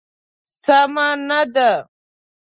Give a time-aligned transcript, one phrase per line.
[0.63, 1.71] سمه نه ده.